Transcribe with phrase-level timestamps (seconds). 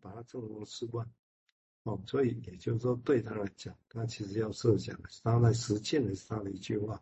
[0.00, 1.08] 把它做成习惯。
[1.84, 7.00] 哦，所以也就是说，对他来讲，他其实要设想他来实践的是他的一句话，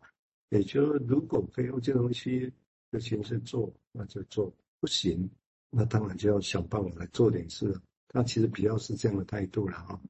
[0.50, 2.52] 也就是如果可以用这东西
[2.90, 5.28] 的形式做，那就做；不行，
[5.70, 7.74] 那当然就要想办法来做点事。
[8.08, 10.00] 他其实比较是这样的态度了哈，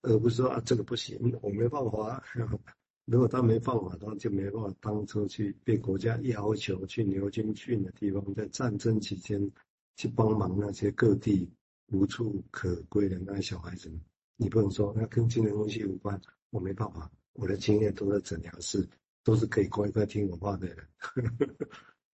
[0.00, 2.24] 而不是说啊这个不行，我没办法。
[3.04, 9.50] 如果他没办法，他就没办法当初去被国家要求去牛津郡的地方，在战争期间
[9.96, 11.50] 去帮忙那些各地
[11.92, 13.92] 无处可归的那些小孩子。
[14.36, 16.20] 你不能说那跟金融东西无关，
[16.50, 18.88] 我没办法，我的经验都在诊疗室，
[19.22, 20.78] 都是可以乖乖听我话的人。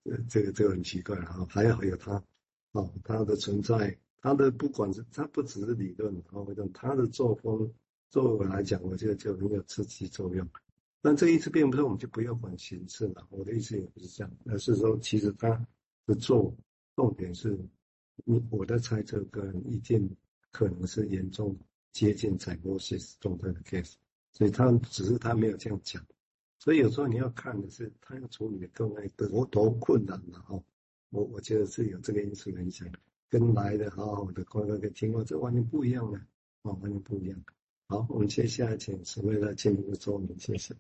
[0.29, 2.23] 这个这个很奇怪啊，还要有他，
[2.73, 7.73] 哦，他的存在，他的不管是他不只是理论，哦，他的作风，
[8.11, 10.47] 作为我来讲，我觉得就很有刺激作用。
[11.01, 15.49] 但这一次并不是我们就不要管形式了，我的意思也不是这样，而是说其实他
[16.07, 16.55] 的做
[16.97, 17.59] 重点是，
[18.25, 20.09] 你我的猜测跟意见
[20.51, 21.57] 可能是严重
[21.93, 23.95] 接近采剥现实状态的 case，
[24.33, 26.05] 所以他只是他没有这样讲，
[26.59, 30.63] 所以有时候你要看的是他要处理的个案多多困难了哈，
[31.11, 32.87] 我我觉得是有这个因素影响，
[33.29, 36.21] 跟来的好好的乖乖的听话，这完全不一样的，
[36.63, 37.45] 哦，完全不一样。
[37.89, 40.75] 好，我们接下来请沈卫来进一步说明，谢谢。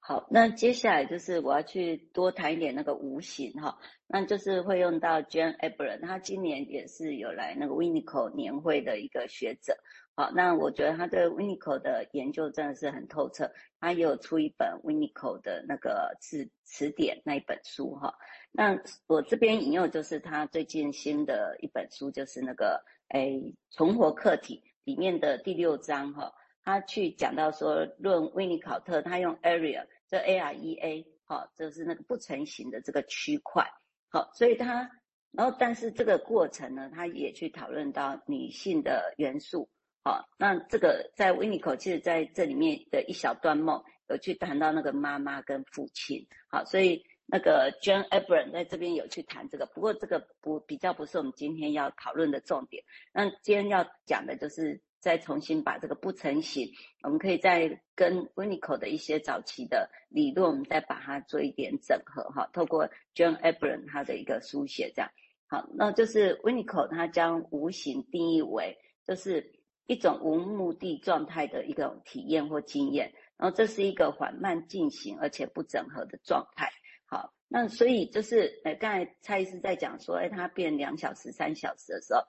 [0.00, 9.76] 好，那接下来就是我要去多谈一点那个无形哈，那就是会用到 Jan Abrams，他今年也是有来那个 Winnicott 年会的一个学者。
[10.14, 18.14] 好，那我觉得他对 Winnicott 的研究真的是很透彻，他也有出一本 Winnico 的那个字词典那一本书哈。
[18.52, 26.32] 那我这边引用就是他最近新的一本书，就是那个诶重活客体里面的第六章哈。
[26.66, 33.64] 他去讲到说，论威尼考特，他用 area，这 A R E A，好，就是那个不成形的这个区块，
[34.08, 34.90] 好，所以他，
[35.30, 39.68] 然后但是这个过程呢，他也去讨论到女性的元素，
[40.02, 52.82] 好，那这个在威尼考，其实在这里面的一小段梦，有去谈到那个妈妈跟父亲，好，所以那个 Jan Abrams 在这边有去谈这个，不过这个不比较不是我们今天要讨论的重点，
[53.12, 54.82] 那今天要讲的就是。
[55.00, 62.48] 再重新把这个不成形，我们可以再跟 w i n i c o 的一些早期的理论，我们再把它做一点整合哈。
[62.52, 65.10] 透过 Jan Abrams 他的一个书写，这样
[65.46, 69.52] 好，那就是 w i n i c o 他将无形定义为就是
[69.86, 76.70] 一种无目的状态的一个体验或经验，然后这是一个缓慢进行而且不整合的状态。
[77.04, 82.22] 好，那所以就是呃，刚才蔡医师在讲说，哎，他变两小时、三小时的时候，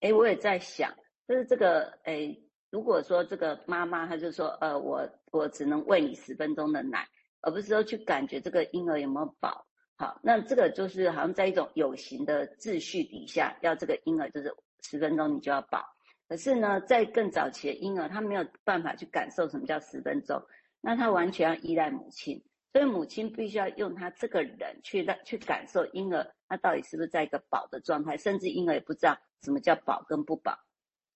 [0.00, 0.94] 哎，我也在想。
[1.28, 7.06] 就是这个，诶，如果说这个妈妈，她就说，呃，我我只能喂你十分钟的奶，
[7.42, 9.66] 而不是说去感觉这个婴儿有没有饱。
[9.96, 14.50] 好，那这个就是好像在一种有形的秩序底下，要这个婴儿就是
[14.80, 15.84] 十分钟你就要饱。
[16.28, 20.42] 可是呢，在更早期的婴儿，他没有办法去感受什么叫十分钟，
[20.80, 30.58] 那他完全要依赖母亲，所以母亲必须要用他这个人去让去感受婴儿他到底是不是在一个饱的状态，甚至婴儿也不知道什么叫饱跟不饱。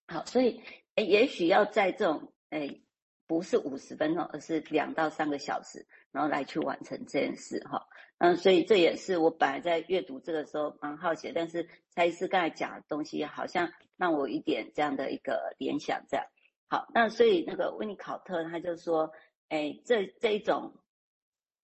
[0.07, 0.61] 好，所以
[0.95, 2.83] 诶，也许要在这种诶，
[3.27, 7.87] 不是五十分钟，而是两到三个小时，然后来去完成这件事哈。
[8.19, 16.27] 嗯，所以这也是我本来在阅读这个时候蛮好奇，但是蔡医师刚才讲的东西，好像让我一点这样的一个联想，这样。
[16.69, 19.13] 好，那所以那个温尼考特他就说，
[19.49, 20.75] 诶，这这一种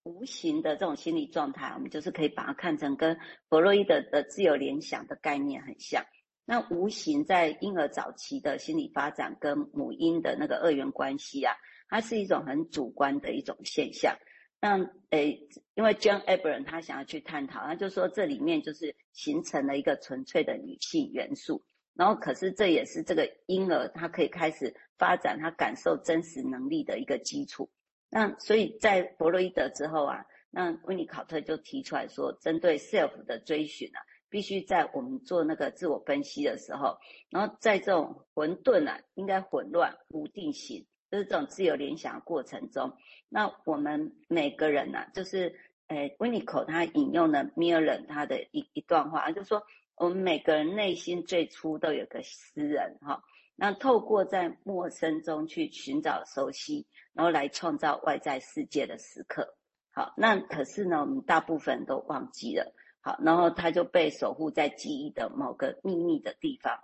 [0.03, 6.05] 无形的这种心理状态，我们就是可以把它看成跟弗洛伊德的自由联想的概念很像。
[6.51, 11.55] 那无形在婴儿早期的心理发展跟母婴的那个二元关系啊，
[11.91, 14.17] 它是一种很主观的一种现象。
[14.59, 21.63] 那诶，因为 Jan Abrams 他想要去探讨，他就说这里面就是形成了一个纯粹的女性元素。
[21.95, 27.69] 然后可是这也是这个婴儿他可以开始发展他感受真实能力的一个基础。
[28.09, 34.01] 那所以在弗洛伊德之后啊，那温尼考特就提出来说，针对 self 的追寻啊。
[34.31, 36.99] 必须在我们做那个自我分析的时候，
[37.31, 42.93] 然后在这种混沌啊，应该混乱无定型，就是这种自由联想的过程中，
[43.29, 45.55] 那我们每个人呢、就是
[45.89, 49.63] 诶 w i n n i c o 他引用了 Miller 他的一一段话，就是说
[49.97, 53.23] 我们每个人内心最初都有个诗人哈，
[53.57, 59.57] 那透过在陌生中去寻找熟悉，然后来创造外在世界的时刻，
[59.91, 62.75] 好，那可是呢，我们大部分都忘记了。
[63.09, 66.79] 好，然后他就被守护在记忆的某个秘密的地方。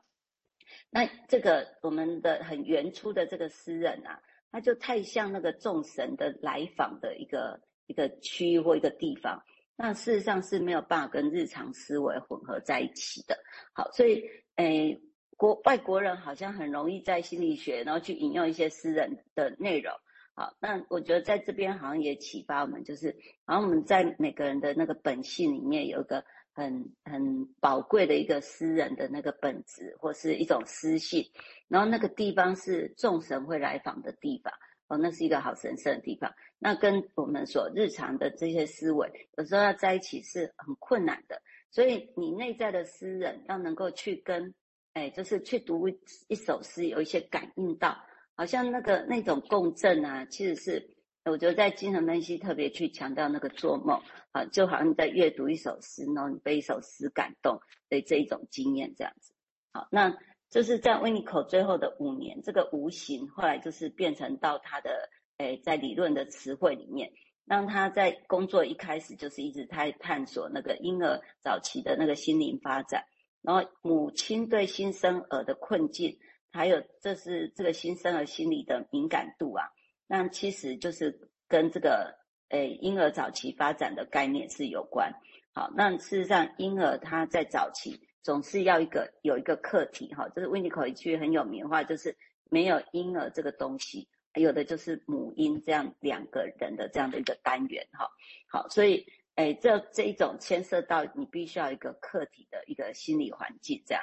[0.89, 4.19] 那这个我们的很原初的这个诗人啊，
[4.51, 9.39] 他就太像那个众神的来访的一个一个区域或一个地方，
[9.77, 13.37] 那事实上是没有办法跟日常思维混合在一起的。
[13.75, 14.25] 好，所以
[14.57, 14.99] 诶，
[15.37, 19.93] 国外国人好像很容易在心理学，然后去引用一些诗人的内容。
[20.35, 31.31] 好，那我觉得在这边好像也启发我们，就是好像我们在每个人的那个本性里面有一个很很宝贵的一个诗人的那个本质，或是一种诗性，
[31.69, 34.53] 然后那个地方是众神会来访的地方。
[34.87, 36.31] 哦，那是一个好神圣的地方。
[36.59, 41.41] 那跟我们所日常的这些思维，有时候要在一起是很困难的。
[41.71, 44.53] 所以你内在的诗人要能够去跟，
[44.93, 45.89] 哎，就是去读
[46.29, 47.97] 一首诗，有一些感应到，
[48.37, 50.91] 好像那个那种共振啊，其实是
[51.25, 54.01] 我觉得在精神分析特别去强调那个做梦
[54.33, 57.59] 啊，就好像你在阅读一首诗，然后你被一首诗感动
[57.89, 59.35] 的这一种经验这样子。
[59.73, 60.17] 好，那。
[60.51, 67.11] 就是在 Winnicott 最后的五年，这个无形后来就是变成到他的诶，在理论的词汇里面，
[67.45, 73.03] 让他在工作一开始就是一直在探索那个婴儿早期的那个心灵发展，
[73.43, 76.17] 然后母亲对新生儿的困境，
[76.55, 79.67] 还有这是这个新生儿心理的敏感度啊，
[80.07, 82.15] 那其实就是跟这个
[82.49, 85.13] 诶婴儿早期发展的概念是有关。
[85.53, 88.01] 好，那事实上婴儿他在早期。
[88.25, 92.17] 总是要一个有一个课题哈，就是 Winnicott 一句很有名的话，就是
[92.49, 98.09] 没有婴儿这个东西，有的就是母婴这样两个人的这样的一个单元哈。
[98.49, 104.03] 好，所以诶，这这一种牵涉到你必须要一个客体的一个心理环境这样。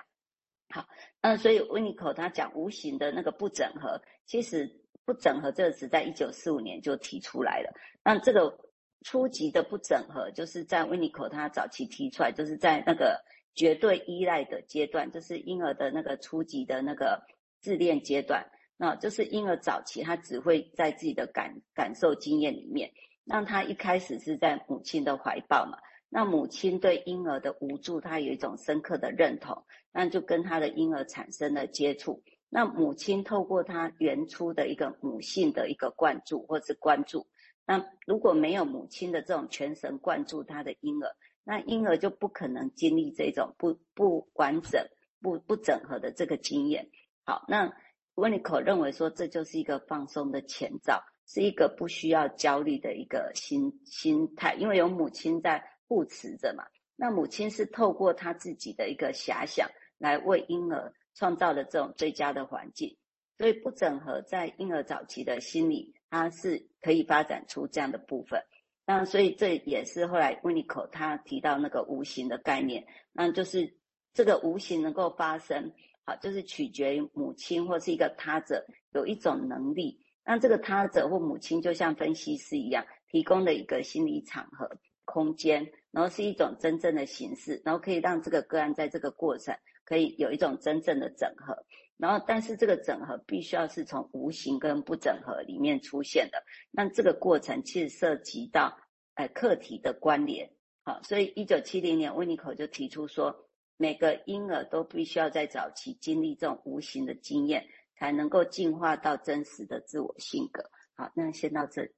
[0.72, 0.88] 好，
[1.22, 4.70] 那所以 Winnicott 他讲无形的那个不整合，其实
[5.06, 7.72] 不整合这个词在一九四五年就提出来了。
[8.04, 8.58] 那这个
[9.04, 13.22] 初级的不整合，就是在 Winnicott 他早期提出来，就是在那个。
[13.54, 17.22] 绝对依赖的阶段，就是婴儿的那个初级的那个
[17.60, 18.50] 自恋阶段。
[18.78, 22.90] 那就是婴儿早期，他只会在自己的感感受经验里面。
[23.26, 25.78] 那他一开始是在母亲的怀抱嘛。
[26.13, 29.63] 那母亲对婴儿的无助，她有一种深刻的认同，
[29.94, 32.22] 那就跟她的婴儿产生了接触。
[32.50, 37.28] 那母亲透过她原初的一个母性的一个灌注或是关注，
[37.66, 41.16] 那如果没有母亲的这种全神贯注她的婴儿。
[41.44, 44.86] 那婴儿就不可能经历这种不不完整、
[45.24, 46.88] 不不整合的这个经验。
[47.25, 47.74] 好，那
[48.13, 56.64] 温尼可认为说，这就是一个放松的前兆，是一个不需要焦虑的一个心心态，因为有母亲在护持着嘛。
[56.96, 62.96] 那母亲是透过她自己的一个遐想，来为婴儿创造了这种最佳的环境。
[63.38, 68.42] 所以不整合在婴儿早期的心理，它是可以发展出这样的部分。
[68.86, 73.76] 那所以这也是后来 w i n i c o 他提到那个无形的概念，那就是
[74.14, 75.74] 这个无形能够发生，
[76.06, 84.70] 好，就是取决于母亲或是一个他者有一种能力，那这个他者或母亲就像分析师一样，提供了一个心理场合
[85.06, 89.56] 空间，然后是一种真正的形式，然后可以让这个个案在这个过程
[89.86, 91.66] 可以有一种真正的整合。
[91.98, 96.44] 然后，但是这个整合必须要是从无形跟不整合里面出现的。
[96.72, 98.76] 那这个过程其实涉及到，
[99.14, 100.52] 呃，课题的关联。
[100.84, 103.48] 好，所以一九七零年，温尼口就提出说，
[103.78, 110.72] 每个婴儿都必须要在早期经历这种无形的经验，才能够进化到真实的自我性格。
[110.96, 111.92] 好，那先到这里。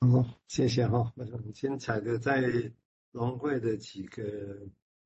[0.00, 1.12] 好，谢谢哈。
[1.14, 2.40] 那很精彩的在
[3.14, 4.22] 融会的几个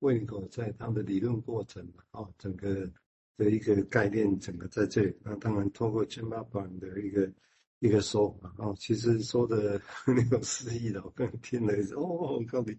[0.01, 2.91] 胃口在他的理论过程啊，整个。
[3.39, 5.17] 的一个概念，整个在这里。
[5.23, 7.33] 那当然，通过 Jim Albaron 的一个
[7.79, 12.77] 一个说法哦，其实说的那种诗意的，我刚听了一下，哦，到底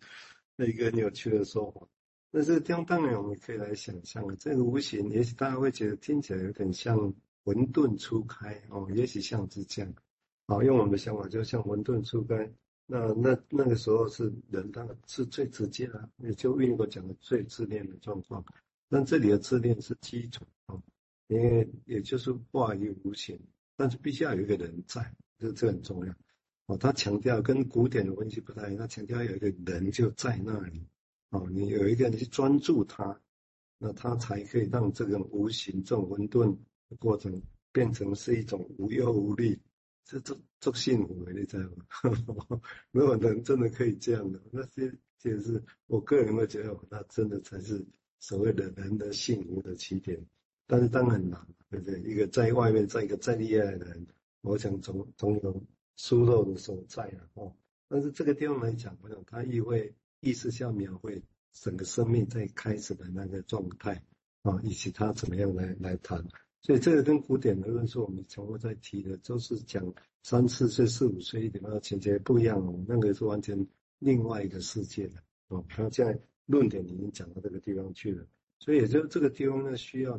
[0.58, 1.88] 那一个很有趣的说法。
[2.30, 6.98] 但是这样当然我们可以来想象啊，这个无形，也许大家会觉得听起来有点像
[7.46, 9.94] 混沌初开哦，也许像是这样。
[10.46, 12.52] 好，用我们的想法，就像混沌初开。
[12.92, 18.44] 那那那个时候是人，当然是最直接的，也就运过讲的最自恋的状况。
[18.90, 20.76] 但这里的自恋是基础啊，
[21.28, 23.40] 因为也就是化于无形，
[23.76, 26.12] 但是必须要有一个人在，这这很重要
[26.66, 26.76] 哦。
[26.76, 30.84] 他强调跟古典的关系不太一样，他强调有一个人就在那里
[31.30, 33.22] 哦，你有一个人去专注他，
[33.78, 36.58] 那他才可以让这个无形、这种混沌
[36.90, 37.40] 的过程
[37.72, 39.60] 变成是一种无忧无虑，
[40.10, 41.70] 这这这幸福的，你知道
[42.34, 42.62] 吗？
[42.92, 47.86] 没有人真的可以这样的，那些就是我个人会觉得，那真的才是。
[48.22, 50.20] 所谓的人的幸福的起点，
[50.68, 52.02] 但是当然难，对不对？
[52.02, 54.08] 一个在外面，在一个再厉害的人，
[54.42, 55.64] 我想总总有
[55.96, 57.56] 疏漏的所在啊，哦。
[57.88, 61.24] 但是这个地方来讲，我想他意会意思是要描绘
[61.54, 64.04] 整个生命在开始的那个状态
[64.42, 66.28] 啊，以及他怎么样来来谈。
[66.62, 73.68] 所以这个跟古典的论述，我们从后再提的，都是讲三四岁、四五岁一点那个情节不一样哦，那个是完全
[74.00, 75.14] 另外一个世界的
[75.50, 75.64] 哦。
[75.78, 76.20] 那现在。
[76.50, 78.26] 论点已经讲到这个地方去了，
[78.58, 80.18] 所以也就这个地方呢，需要的。